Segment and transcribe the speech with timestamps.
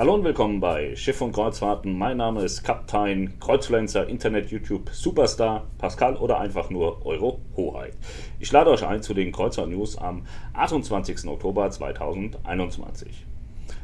[0.00, 1.92] Hallo und willkommen bei Schiff und Kreuzfahrten.
[1.92, 7.92] Mein Name ist Kaptein, Kreuzfluencer, Internet, YouTube, Superstar, Pascal oder einfach nur Euro Hoheit.
[8.38, 10.24] Ich lade euch ein zu den Kreuzfahrt-News am
[10.54, 11.26] 28.
[11.26, 13.26] Oktober 2021.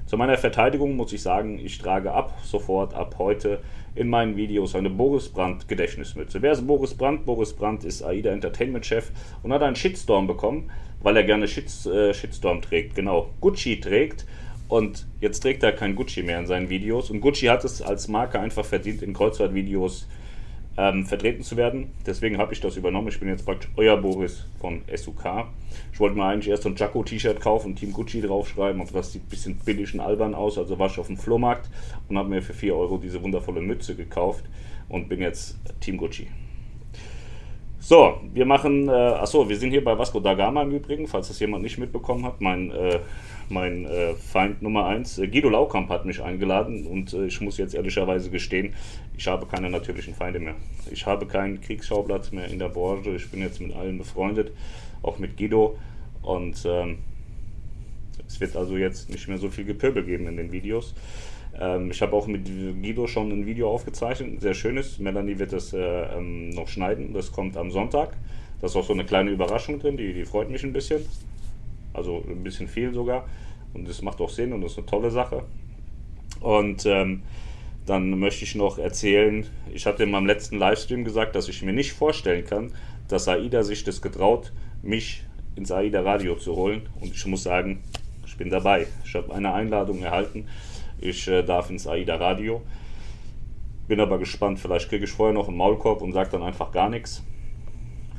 [0.07, 3.61] Zu meiner Verteidigung muss ich sagen, ich trage ab sofort, ab heute
[3.95, 6.41] in meinen Videos eine Boris Brandt Gedächtnismütze.
[6.41, 7.27] Wer ist Boris Brandt?
[7.27, 9.11] Boris Brandt ist AIDA Entertainment Chef
[9.43, 10.71] und hat einen Shitstorm bekommen,
[11.03, 12.95] weil er gerne Shits, äh, Shitstorm trägt.
[12.95, 14.25] Genau, Gucci trägt
[14.69, 17.11] und jetzt trägt er kein Gucci mehr in seinen Videos.
[17.11, 20.09] Und Gucci hat es als Marke einfach verdient, in Kreuzfahrt-Videos
[20.77, 21.93] ähm, vertreten zu werden.
[22.05, 23.09] Deswegen habe ich das übernommen.
[23.09, 25.47] Ich bin jetzt praktisch euer Boris von SUK.
[25.93, 29.13] Ich wollte mir eigentlich erst so ein Jacko-T-Shirt kaufen und Team Gucci draufschreiben, aber das
[29.13, 30.59] sieht ein bisschen billig und albern aus.
[30.59, 31.71] Also war ich auf dem Flohmarkt
[32.09, 34.45] und habe mir für 4 Euro diese wundervolle Mütze gekauft
[34.89, 36.29] und bin jetzt Team Gucci.
[37.89, 41.29] So, wir machen, äh, achso, wir sind hier bei Vasco da Gama im Übrigen, falls
[41.29, 42.41] das jemand nicht mitbekommen hat.
[42.41, 42.99] Mein äh,
[43.49, 45.19] mein äh, Feind Nummer 1.
[45.19, 48.75] Äh, Guido Laukamp hat mich eingeladen und äh, ich muss jetzt ehrlicherweise gestehen,
[49.17, 50.57] ich habe keine natürlichen Feinde mehr.
[50.91, 53.11] Ich habe keinen Kriegsschauplatz mehr in der Branche.
[53.11, 54.51] Ich bin jetzt mit allen befreundet,
[55.03, 55.79] auch mit Guido.
[56.23, 56.99] Und ähm,
[58.29, 60.95] es wird also jetzt nicht mehr so viel Gepöbel geben in den Videos.
[61.59, 64.99] Ähm, ich habe auch mit Guido schon ein Video aufgezeichnet, sehr schönes.
[64.99, 67.13] Melanie wird das äh, ähm, noch schneiden.
[67.13, 68.17] Das kommt am Sonntag.
[68.61, 71.05] Da ist auch so eine kleine Überraschung drin, die, die freut mich ein bisschen.
[71.93, 73.29] Also ein bisschen viel sogar.
[73.75, 75.45] Und das macht auch Sinn und das ist eine tolle Sache.
[76.41, 77.23] Und ähm,
[77.87, 81.73] dann möchte ich noch erzählen, ich hatte in meinem letzten Livestream gesagt, dass ich mir
[81.73, 82.73] nicht vorstellen kann,
[83.09, 85.23] dass AIDA sich das getraut, mich
[85.55, 86.89] ins AIDA Radio zu holen.
[87.01, 87.83] Und ich muss sagen,
[88.27, 88.87] ich bin dabei.
[89.05, 90.47] Ich habe eine Einladung erhalten.
[90.99, 92.63] Ich äh, darf ins AIDA Radio.
[93.89, 94.59] Bin aber gespannt.
[94.59, 97.23] Vielleicht kriege ich vorher noch einen Maulkorb und sage dann einfach gar nichts.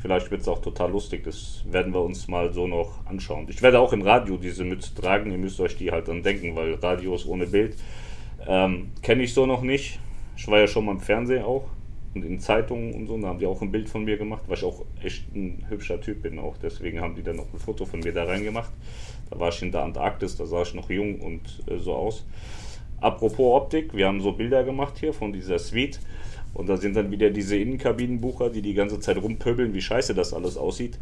[0.02, 1.23] Vielleicht wird es auch total lustig.
[1.23, 3.47] Das werden wir uns mal so noch anschauen.
[3.50, 5.31] Ich werde auch im Radio diese Mütze tragen.
[5.31, 7.75] Ihr müsst euch die halt dann denken, weil Radios ohne Bild
[8.47, 10.00] ähm, kenne ich so noch nicht.
[10.38, 11.66] Ich war ja schon mal im Fernsehen auch
[12.17, 13.17] und in Zeitungen und so.
[13.17, 16.01] Da haben die auch ein Bild von mir gemacht, weil ich auch echt ein hübscher
[16.01, 16.57] Typ bin auch.
[16.57, 18.72] Deswegen haben die dann noch ein Foto von mir da reingemacht.
[19.29, 22.25] Da war ich in der Antarktis, da sah ich noch jung und äh, so aus.
[23.00, 26.00] Apropos Optik, wir haben so Bilder gemacht hier von dieser Suite.
[26.53, 30.33] Und da sind dann wieder diese Innenkabinenbucher, die die ganze Zeit rumpöbeln, wie scheiße das
[30.33, 30.97] alles aussieht.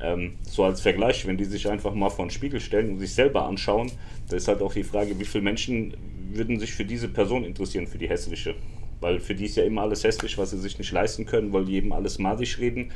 [0.00, 3.12] Ähm, so als Vergleich, wenn die sich einfach mal vor den Spiegel stellen und sich
[3.12, 3.90] selber anschauen,
[4.28, 5.96] da ist halt auch die Frage, wie viele Menschen
[6.32, 8.54] würden sich für diese Person interessieren, für die hässliche.
[9.00, 11.64] Weil für die ist ja immer alles hässlich, was sie sich nicht leisten können, weil
[11.64, 12.92] die eben alles madig reden.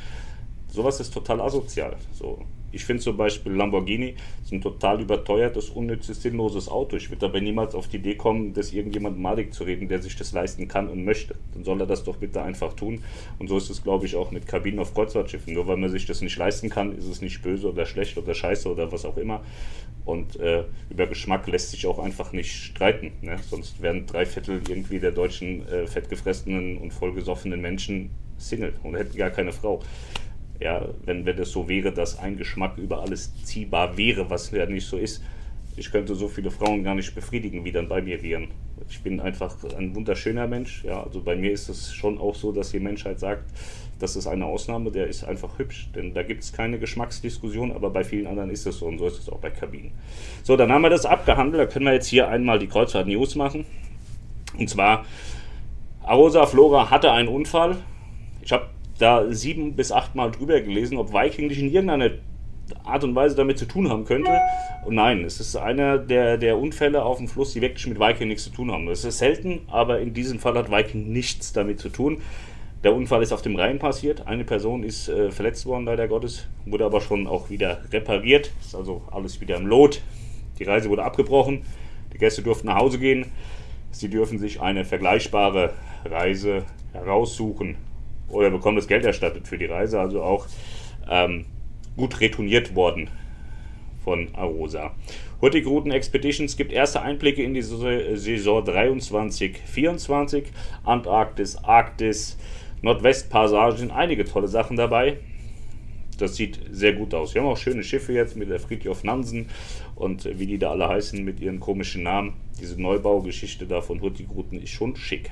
[0.67, 1.95] Sowas ist total asozial.
[2.13, 2.45] So.
[2.75, 4.15] Ich finde zum Beispiel Lamborghini
[4.51, 6.97] ein total überteuertes, unnützes, sinnloses Auto.
[6.97, 10.17] Ich würde dabei niemals auf die Idee kommen, dass irgendjemand malig zu reden, der sich
[10.17, 11.35] das leisten kann und möchte.
[11.53, 13.01] Dann soll er das doch bitte einfach tun.
[13.39, 15.53] Und so ist es, glaube ich, auch mit Kabinen auf Kreuzfahrtschiffen.
[15.53, 18.33] Nur weil man sich das nicht leisten kann, ist es nicht böse oder schlecht oder
[18.33, 19.41] scheiße oder was auch immer.
[20.03, 23.13] Und äh, über Geschmack lässt sich auch einfach nicht streiten.
[23.21, 23.37] Ne?
[23.49, 29.17] Sonst wären drei Viertel irgendwie der deutschen äh, fettgefressenen und vollgesoffenen Menschen Single und hätten
[29.17, 29.81] gar keine Frau.
[30.59, 34.65] Ja, wenn, wenn das so wäre, dass ein Geschmack über alles ziehbar wäre, was ja
[34.65, 35.23] nicht so ist.
[35.77, 38.47] Ich könnte so viele Frauen gar nicht befriedigen, wie dann bei mir wären.
[38.89, 40.85] Ich bin einfach ein wunderschöner Mensch.
[40.85, 43.43] Ja, also bei mir ist es schon auch so, dass die Menschheit sagt,
[43.99, 45.89] das ist eine Ausnahme, der ist einfach hübsch.
[45.93, 49.07] Denn da gibt es keine Geschmacksdiskussion, aber bei vielen anderen ist es so und so
[49.07, 49.91] ist es auch bei Kabinen.
[50.43, 51.61] So, dann haben wir das abgehandelt.
[51.61, 53.65] Da können wir jetzt hier einmal die Kreuzfahrt News machen.
[54.57, 55.05] Und zwar,
[56.03, 57.77] Arosa Flora hatte einen Unfall.
[58.41, 62.11] Ich habe da sieben bis acht Mal drüber gelesen, ob Viking nicht in irgendeiner
[62.83, 64.39] Art und Weise damit zu tun haben könnte.
[64.85, 68.27] Und nein, es ist einer der, der Unfälle auf dem Fluss, die wirklich mit Viking
[68.27, 68.85] nichts zu tun haben.
[68.87, 72.21] Das ist selten, aber in diesem Fall hat Viking nichts damit zu tun.
[72.83, 74.27] Der Unfall ist auf dem Rhein passiert.
[74.27, 78.51] Eine Person ist äh, verletzt worden, leider Gottes, wurde aber schon auch wieder repariert.
[78.61, 80.01] Ist also alles wieder im Lot.
[80.59, 81.63] Die Reise wurde abgebrochen.
[82.13, 83.25] Die Gäste durften nach Hause gehen.
[83.91, 85.73] Sie dürfen sich eine vergleichbare
[86.05, 86.63] Reise
[86.93, 87.77] heraussuchen
[88.29, 90.47] oder bekommen das Geld erstattet für die Reise, also auch
[91.09, 91.45] ähm,
[91.95, 93.09] gut retourniert worden
[94.03, 94.91] von Arosa.
[95.41, 100.45] Hurtigruten Expeditions gibt erste Einblicke in die Saison 23-24.
[100.83, 102.37] Antarktis, Arktis,
[102.81, 105.17] Nordwestpassage sind einige tolle Sachen dabei.
[106.17, 107.33] Das sieht sehr gut aus.
[107.33, 109.49] Wir haben auch schöne Schiffe jetzt mit der Fridtjof Nansen
[109.95, 112.33] und wie die da alle heißen mit ihren komischen Namen.
[112.61, 115.31] Diese Neubaugeschichte da von Hurtigruten ist schon schick.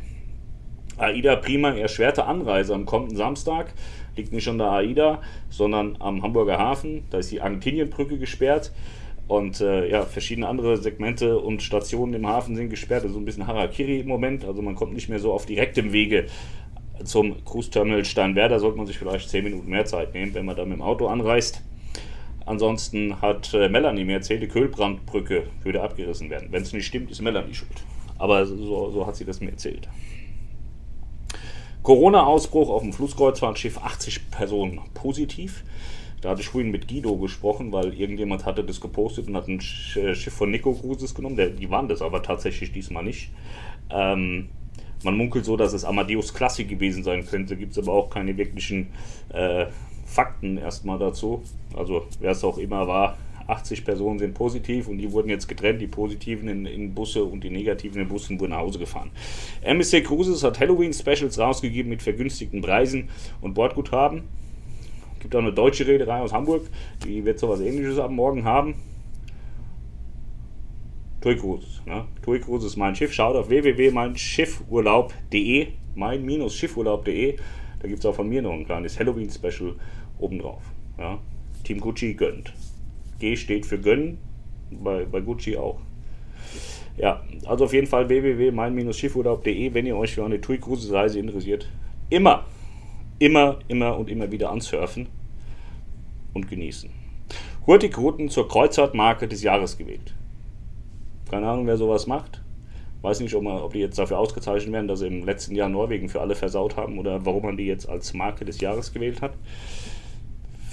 [0.98, 3.74] AIDA Prima erschwerte Anreise am kommenden Samstag.
[4.16, 7.04] Liegt nicht an der AIDA, sondern am Hamburger Hafen.
[7.10, 8.72] Da ist die Argentinienbrücke gesperrt.
[9.28, 13.04] Und äh, ja, verschiedene andere Segmente und Stationen im Hafen sind gesperrt.
[13.04, 14.46] Also ein bisschen Harakiri im Moment.
[14.46, 16.26] Also man kommt nicht mehr so auf direktem Wege
[17.04, 18.60] zum Cruise Terminal Steinwerder.
[18.60, 21.08] Sollte man sich vielleicht 10 Minuten mehr Zeit nehmen, wenn man da mit dem Auto
[21.08, 21.64] anreist.
[22.46, 26.50] Ansonsten hat äh, Melanie mir erzählt, die Kölbrandbrücke würde abgerissen werden.
[26.52, 27.72] Wenn es nicht stimmt, ist Melanie schuld.
[28.18, 29.88] Aber so, so hat sie das mir erzählt.
[31.84, 35.64] Corona-Ausbruch auf dem Flusskreuzfahrtschiff, 80 Personen positiv.
[36.22, 39.60] Da hatte ich vorhin mit Guido gesprochen, weil irgendjemand hatte das gepostet und hat ein
[39.60, 41.58] äh, Schiff von Nico Cruises genommen.
[41.60, 43.30] Die waren das aber tatsächlich diesmal nicht.
[43.90, 44.48] Ähm,
[45.04, 47.58] man munkelt so, dass es Amadeus Classic gewesen sein könnte.
[47.58, 48.88] Gibt es aber auch keine wirklichen
[49.34, 49.66] äh,
[50.06, 51.44] Fakten erstmal dazu.
[51.76, 53.18] Also wer es auch immer war,
[53.48, 55.82] 80 Personen sind positiv und die wurden jetzt getrennt.
[55.82, 59.12] Die positiven in, in Busse und die negativen in Bussen wurden nach Hause gefahren.
[59.62, 63.10] MSC Cruises hat Halloween-Specials rausgegeben mit vergünstigten Preisen
[63.42, 64.24] und Bordguthaben.
[65.20, 66.64] Gibt auch eine deutsche Reederei aus Hamburg,
[67.06, 68.76] die wird sowas ähnliches ab morgen haben.
[71.22, 71.82] TUI Cruises.
[71.86, 72.04] Ne?
[72.22, 73.14] TUI Cruises ist mein Schiff.
[73.14, 77.38] Schaut auf www.meinschiffurlaub.de, mein-schiffurlaub.de.
[77.80, 79.76] Da gibt es auch von mir noch ein kleines Halloween-Special
[80.20, 80.64] obendrauf.
[80.98, 81.20] Ja?
[81.64, 82.54] Team Gucci gönnt.
[83.24, 84.18] G steht für gönnen,
[84.70, 85.80] bei, bei Gucci auch.
[86.98, 91.70] Ja, also auf jeden Fall www.mein-schiffurlaub.de, wenn ihr euch für eine TUI Cruises Reise interessiert.
[92.10, 92.46] Immer
[93.24, 95.08] immer, immer und immer wieder ansurfen
[96.34, 96.90] und genießen.
[97.66, 100.14] Hurtig Routen zur Kreuzfahrtmarke des Jahres gewählt.
[101.30, 102.42] Keine Ahnung, wer sowas macht.
[103.02, 105.70] Weiß nicht, ob, man, ob die jetzt dafür ausgezeichnet werden, dass sie im letzten Jahr
[105.70, 109.22] Norwegen für alle versaut haben oder warum man die jetzt als Marke des Jahres gewählt
[109.22, 109.34] hat.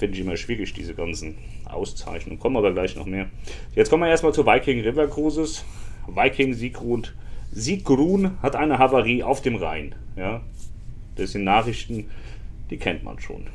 [0.01, 2.39] Finde ich immer schwierig, diese ganzen Auszeichnungen.
[2.39, 3.29] Kommen aber gleich noch mehr.
[3.75, 5.63] Jetzt kommen wir erstmal zu Viking River Cruises.
[6.07, 7.05] Viking Sigrun,
[7.51, 9.93] Sigrun hat eine Havarie auf dem Rhein.
[10.15, 10.41] Ja,
[11.17, 12.09] das sind Nachrichten,
[12.71, 13.45] die kennt man schon.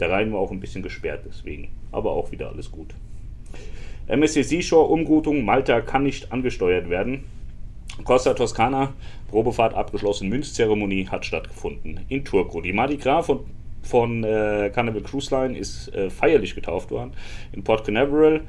[0.00, 2.92] Der Rhein war auch ein bisschen gesperrt deswegen, aber auch wieder alles gut.
[4.08, 7.22] MSC Seashore Umgutung Malta kann nicht angesteuert werden.
[8.02, 8.92] Costa Toscana
[9.28, 12.60] Probefahrt abgeschlossen, Münzzeremonie hat stattgefunden in Turku.
[12.60, 13.44] Die Mardi Gras von,
[13.82, 17.12] von äh, Carnival Cruise Line ist äh, feierlich getauft worden
[17.52, 18.42] in Port Canaveral.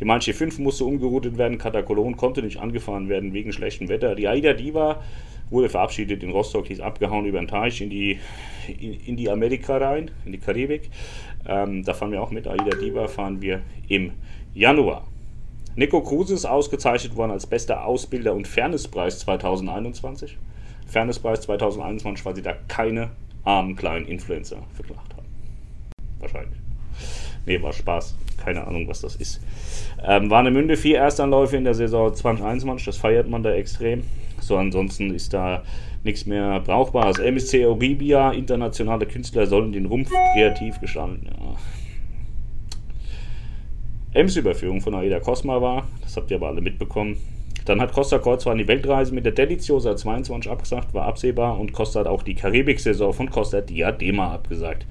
[0.00, 4.14] Die Manche 5 musste umgeroutet werden, Katakolon konnte nicht angefahren werden wegen schlechtem Wetter.
[4.14, 5.02] Die Aida Diva
[5.50, 8.18] wurde verabschiedet in Rostock, die ist abgehauen über den Teich in die,
[8.66, 10.90] in, in die Amerika rein, in die Karibik.
[11.46, 12.46] Ähm, da fahren wir auch mit.
[12.46, 14.12] Aida Diva fahren wir im
[14.54, 15.06] Januar.
[15.76, 20.36] Nico Kruse ist ausgezeichnet worden als bester Ausbilder und Fairnesspreis 2021.
[20.86, 23.10] Fairnesspreis 2021, weil sie da keine
[23.44, 25.26] armen kleinen Influencer verklagt haben.
[26.20, 26.58] Wahrscheinlich.
[27.46, 28.16] Nee, war Spaß.
[28.36, 29.40] Keine Ahnung, was das ist.
[30.04, 32.86] Ähm, Warnemünde, vier Erstanläufe in der Saison 2021.
[32.86, 34.04] Das feiert man da extrem.
[34.40, 35.62] So, ansonsten ist da
[36.04, 37.18] nichts mehr Brauchbares.
[37.18, 41.26] MSC Oribia, internationale Künstler sollen den Rumpf kreativ gestalten.
[41.26, 41.56] Ja.
[44.20, 47.18] Ems-Überführung von Aida Cosma war, das habt ihr aber alle mitbekommen.
[47.68, 52.00] Dann hat Costa Kreuzfahrt die Weltreise mit der Deliciosa 22 abgesagt, war absehbar und Costa
[52.00, 54.86] hat auch die Karibik-Saison von Costa Diadema abgesagt.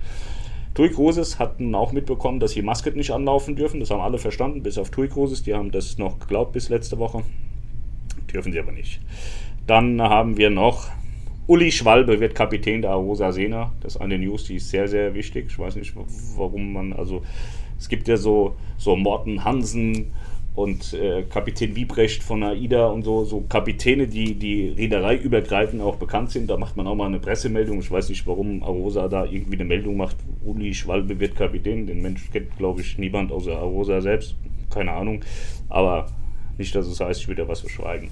[0.75, 3.79] TUI Cruises hat nun auch mitbekommen, dass sie Musket nicht anlaufen dürfen.
[3.79, 5.41] Das haben alle verstanden, bis auf TUI Cruises.
[5.41, 7.23] Die haben das noch geglaubt bis letzte Woche.
[8.31, 8.99] Dürfen sie aber nicht.
[9.65, 10.89] Dann haben wir noch
[11.47, 13.73] Uli Schwalbe wird Kapitän der Arosa Sena.
[13.79, 15.47] Das ist eine News, die ist sehr, sehr wichtig.
[15.47, 15.93] Ich weiß nicht,
[16.35, 17.23] warum man, also
[17.79, 20.11] es gibt ja so, so Morten Hansen
[20.57, 25.97] und äh, Kapitän Wiebrecht von AIDA und so, so Kapitäne, die, die Reederei übergreifend auch
[25.97, 26.49] bekannt sind.
[26.49, 27.79] Da macht man auch mal eine Pressemeldung.
[27.79, 30.15] Ich weiß nicht, warum Arosa da irgendwie eine Meldung macht.
[30.43, 31.85] Uli Schwalbe wird Kapitän.
[31.85, 34.35] Den Mensch kennt, glaube ich, niemand außer Arosa selbst.
[34.71, 35.23] Keine Ahnung.
[35.69, 36.07] Aber
[36.57, 38.09] nicht, dass es heißt, ich würde ja was verschweigen.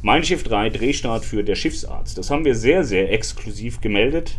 [0.00, 2.16] Mein Schiff 3, Drehstart für der Schiffsarzt.
[2.16, 4.38] Das haben wir sehr, sehr exklusiv gemeldet.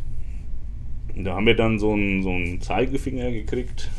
[1.15, 3.91] Da haben wir dann so einen, so einen Zeigefinger gekriegt,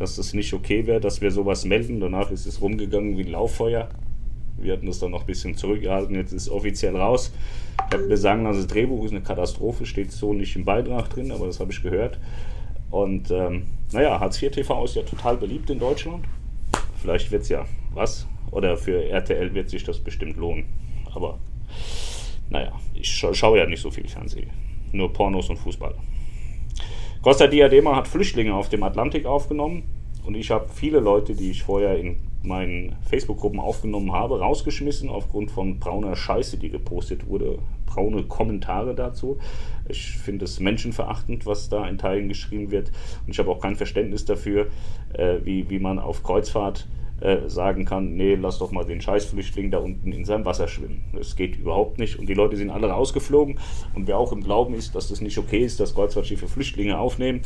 [0.00, 2.00] dass das nicht okay wäre, dass wir sowas melden.
[2.00, 3.90] Danach ist es rumgegangen wie ein Lauffeuer.
[4.56, 6.16] Wir hatten das dann noch ein bisschen zurückgehalten.
[6.16, 7.32] Jetzt ist es offiziell raus.
[7.86, 11.10] Ich habe mir sagen lassen, das Drehbuch ist eine Katastrophe, steht so nicht im Beitrag
[11.10, 12.18] drin, aber das habe ich gehört.
[12.90, 16.24] Und ähm, naja, Hartz IV TV ist ja total beliebt in Deutschland.
[17.02, 18.26] Vielleicht wird es ja was.
[18.52, 20.64] Oder für RTL wird sich das bestimmt lohnen.
[21.14, 21.38] Aber
[22.48, 24.48] naja, ich scha schaue ja nicht so viel Fernsehen.
[24.92, 25.94] Nur Pornos und Fußball.
[27.22, 29.82] Costa Diadema hat Flüchtlinge auf dem Atlantik aufgenommen.
[30.24, 35.50] Und ich habe viele Leute, die ich vorher in meinen Facebook-Gruppen aufgenommen habe, rausgeschmissen aufgrund
[35.50, 37.58] von brauner Scheiße, die gepostet wurde.
[37.84, 39.38] Braune Kommentare dazu.
[39.86, 42.90] Ich finde es menschenverachtend, was da in Teilen geschrieben wird.
[43.26, 44.68] Und ich habe auch kein Verständnis dafür,
[45.12, 46.88] äh, wie, wie man auf Kreuzfahrt
[47.20, 51.04] äh, sagen kann, nee, lass doch mal den Scheißflüchtling da unten in seinem Wasser schwimmen.
[51.12, 52.18] Das geht überhaupt nicht.
[52.18, 53.58] Und die Leute sind alle rausgeflogen.
[53.94, 57.42] Und wer auch im Glauben ist, dass das nicht okay ist, dass Kreuzfahrtschiffe Flüchtlinge aufnehmen,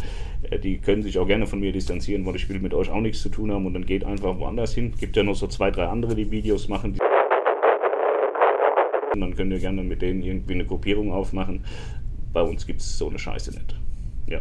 [0.51, 3.01] äh, die können sich auch gerne von mir distanzieren, weil ich will mit euch auch
[3.01, 4.95] nichts zu tun haben und dann geht einfach woanders hin.
[4.99, 6.95] Gibt ja noch so zwei, drei andere, die Videos machen.
[6.95, 7.01] Die
[9.15, 11.65] und dann könnt ihr gerne mit denen irgendwie eine Gruppierung aufmachen.
[12.33, 13.77] Bei uns gibt es so eine Scheiße nicht.
[14.27, 14.41] Ja.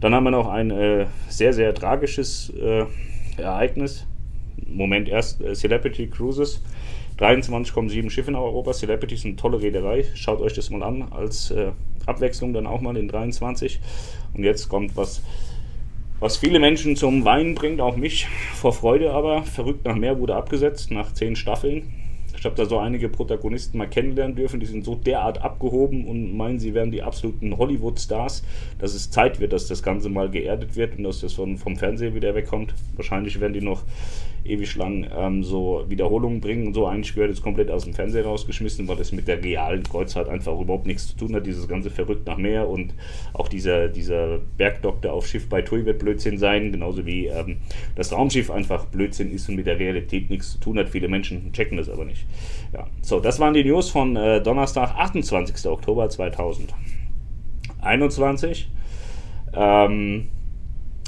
[0.00, 2.86] Dann haben wir noch ein äh, sehr, sehr tragisches äh,
[3.36, 4.07] Ereignis
[4.66, 6.62] Moment erst äh, Celebrity Cruises.
[7.18, 8.72] 23,7 Schiffe in Europa.
[8.72, 10.04] Celebrity ist eine tolle Reederei.
[10.14, 11.72] Schaut euch das mal an als äh,
[12.06, 13.80] Abwechslung dann auch mal in 23.
[14.34, 15.22] Und jetzt kommt was,
[16.20, 20.36] was viele Menschen zum Weinen bringt, auch mich vor Freude, aber verrückt nach mehr wurde
[20.36, 21.92] abgesetzt nach zehn Staffeln.
[22.36, 26.36] Ich habe da so einige Protagonisten mal kennenlernen dürfen, die sind so derart abgehoben und
[26.36, 28.44] meinen, sie wären die absoluten Hollywood-Stars,
[28.78, 32.14] dass es Zeit wird, dass das Ganze mal geerdet wird und dass das vom Fernsehen
[32.14, 32.74] wieder wegkommt.
[32.94, 33.82] Wahrscheinlich werden die noch
[34.48, 36.86] ewig lang ähm, so Wiederholungen bringen und so.
[36.86, 40.58] Eigentlich gehört jetzt komplett aus dem Fernseher rausgeschmissen, weil das mit der realen Kreuzfahrt einfach
[40.58, 41.46] überhaupt nichts zu tun hat.
[41.46, 42.94] Dieses ganze verrückt nach Meer und
[43.32, 47.58] auch dieser, dieser Bergdoktor auf Schiff bei Tui wird Blödsinn sein, genauso wie ähm,
[47.94, 50.88] das Raumschiff einfach Blödsinn ist und mit der Realität nichts zu tun hat.
[50.88, 52.26] Viele Menschen checken das aber nicht.
[52.72, 55.70] Ja, so, das waren die News von äh, Donnerstag, 28.
[55.70, 58.68] Oktober 2021.
[59.54, 60.28] Ähm,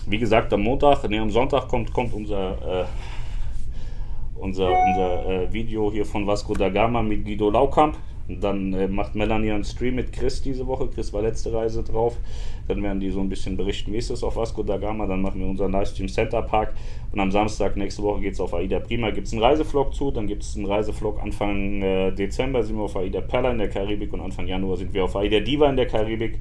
[0.06, 2.84] wie gesagt, am Montag, nee, am Sonntag kommt, kommt unser, äh,
[4.40, 7.96] unser, unser äh, Video hier von Vasco da Gama mit Guido Laukamp.
[8.28, 10.88] Dann äh, macht Melanie einen Stream mit Chris diese Woche.
[10.88, 12.16] Chris war letzte Reise drauf.
[12.68, 15.06] Dann werden die so ein bisschen berichten, wie ist es auf Vasco da Gama.
[15.06, 16.74] Dann machen wir unseren Livestream Center Park.
[17.12, 19.10] Und am Samstag nächste Woche geht es auf Aida Prima.
[19.10, 20.10] Gibt es einen Reisevlog zu.
[20.12, 23.68] Dann gibt es einen Reisevlog Anfang äh, Dezember sind wir auf Aida Perla in der
[23.68, 24.12] Karibik.
[24.12, 26.38] Und Anfang Januar sind wir auf Aida Diva in der Karibik.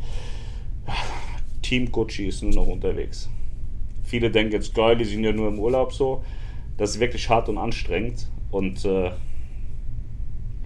[1.62, 3.30] Team Gucci ist nur noch unterwegs.
[4.04, 6.24] Viele denken jetzt, geil, die sind ja nur im Urlaub so.
[6.80, 8.32] Das ist wirklich hart und anstrengend.
[8.50, 9.12] Und äh,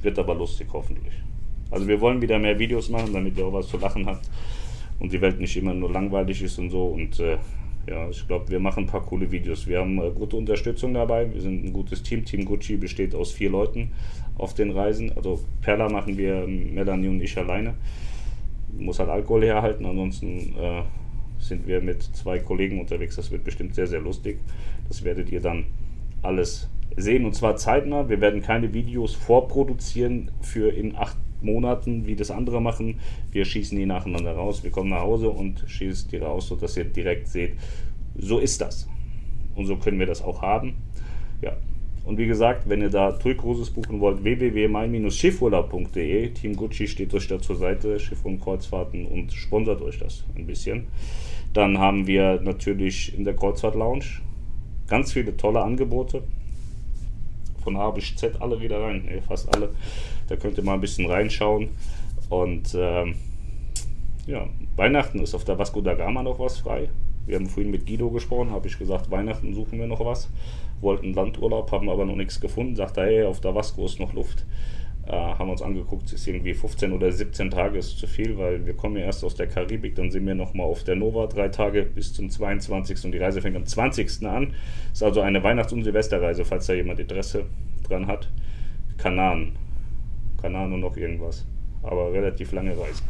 [0.02, 1.14] wird aber lustig, hoffentlich.
[1.72, 4.30] Also wir wollen wieder mehr Videos machen, damit ihr auch was zu lachen habt
[5.00, 6.86] und die Welt nicht immer nur langweilig ist und so.
[6.86, 7.38] Und äh,
[7.88, 9.66] ja, ich glaube, wir machen ein paar coole Videos.
[9.68, 11.34] Wir haben äh, gute Unterstützung dabei.
[11.34, 12.24] Wir sind ein gutes Team.
[12.24, 13.92] Team Gucci besteht aus vier Leuten
[14.38, 15.12] auf den Reisen.
[15.16, 17.74] Also Perla machen wir Melanie und ich alleine.
[18.78, 20.84] Muss halt Alkohol herhalten, ansonsten äh,
[21.40, 23.16] sind wir mit zwei Kollegen unterwegs.
[23.16, 24.40] Das wird bestimmt sehr, sehr lustig.
[24.88, 25.66] Das werdet ihr dann
[26.24, 28.10] alles sehen und zwar zeitnah.
[28.10, 33.00] Wir werden keine Videos vorproduzieren für in acht Monaten, wie das andere machen.
[33.32, 34.64] Wir schießen die nacheinander raus.
[34.64, 37.58] Wir kommen nach Hause und schießen die raus, sodass ihr direkt seht,
[38.16, 38.88] so ist das.
[39.56, 40.76] Und so können wir das auch haben.
[41.42, 41.58] Ja.
[42.06, 46.30] Und wie gesagt, wenn ihr da Cruises buchen wollt, www.mein-schiffurlaub.de.
[46.32, 50.46] Team Gucci steht euch da zur Seite, Schiff und Kreuzfahrten und sponsert euch das ein
[50.46, 50.88] bisschen.
[51.54, 54.04] Dann haben wir natürlich in der Kreuzfahrt Lounge
[54.88, 56.24] ganz viele tolle Angebote
[57.64, 59.70] von A bis Z alle wieder rein, nee, fast alle.
[60.28, 61.70] Da könnt ihr mal ein bisschen reinschauen.
[62.30, 63.16] Und ähm,
[64.28, 66.90] ja, Weihnachten ist auf der Vasco da Gama noch was frei.
[67.26, 70.30] Wir haben vorhin mit Guido gesprochen, habe ich gesagt, Weihnachten suchen wir noch was.
[70.82, 72.76] Wollten Landurlaub, haben aber noch nichts gefunden.
[72.76, 74.46] Sagt er, hey, auf der Vasco ist noch Luft.
[75.06, 78.74] Äh, haben uns angeguckt, ist irgendwie 15 oder 17 Tage ist zu viel, weil wir
[78.74, 81.84] kommen ja erst aus der Karibik, dann sind wir nochmal auf der Nova drei Tage
[81.84, 83.04] bis zum 22.
[83.04, 84.26] und die Reise fängt am 20.
[84.26, 84.54] an.
[84.94, 87.46] Ist also eine Weihnachts- und Silvesterreise, falls da jemand Interesse
[87.86, 88.30] dran hat.
[88.98, 89.58] Kanaren.
[90.42, 91.46] Kanaren und noch irgendwas.
[91.82, 93.04] Aber relativ lange Reise.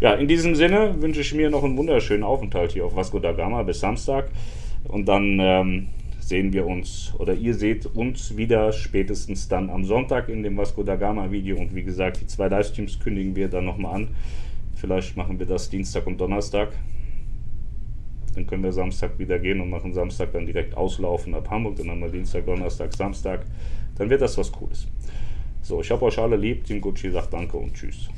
[0.00, 3.32] Ja, in diesem Sinne wünsche ich mir noch einen wunderschönen Aufenthalt hier auf Vasco da
[3.32, 4.30] Gama bis Samstag.
[4.84, 5.88] Und dann ähm,
[6.26, 10.82] sehen wir uns oder ihr seht uns wieder spätestens dann am Sonntag in dem Vasco
[10.82, 11.56] da Gama Video.
[11.56, 14.08] Und wie gesagt, die zwei Livestreams kündigen wir dann nochmal an.
[14.74, 16.72] Vielleicht machen wir das Dienstag und Donnerstag.
[18.34, 21.76] Dann können wir Samstag wieder gehen und machen Samstag dann direkt auslaufen ab Hamburg.
[21.76, 23.46] Dann haben wir Dienstag, Donnerstag, Samstag.
[23.96, 24.88] Dann wird das was Cooles.
[25.62, 26.64] So, ich habe euch alle lieb.
[26.64, 28.08] Team Gucci sagt Danke und Tschüss.